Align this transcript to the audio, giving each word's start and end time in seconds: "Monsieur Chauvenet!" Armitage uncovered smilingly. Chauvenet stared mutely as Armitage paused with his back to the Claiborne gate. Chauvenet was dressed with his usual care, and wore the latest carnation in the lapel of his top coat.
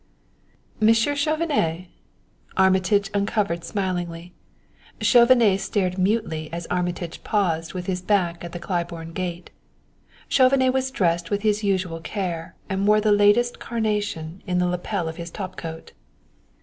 "Monsieur 0.79 1.15
Chauvenet!" 1.15 1.85
Armitage 2.57 3.11
uncovered 3.13 3.63
smilingly. 3.63 4.33
Chauvenet 4.99 5.59
stared 5.59 5.99
mutely 5.99 6.51
as 6.51 6.65
Armitage 6.71 7.23
paused 7.23 7.75
with 7.75 7.85
his 7.85 8.01
back 8.01 8.39
to 8.39 8.49
the 8.49 8.57
Claiborne 8.57 9.13
gate. 9.13 9.51
Chauvenet 10.27 10.73
was 10.73 10.89
dressed 10.89 11.29
with 11.29 11.43
his 11.43 11.63
usual 11.63 11.99
care, 11.99 12.55
and 12.67 12.87
wore 12.87 12.99
the 12.99 13.11
latest 13.11 13.59
carnation 13.59 14.41
in 14.47 14.57
the 14.57 14.65
lapel 14.65 15.07
of 15.07 15.17
his 15.17 15.29
top 15.29 15.55
coat. 15.55 15.91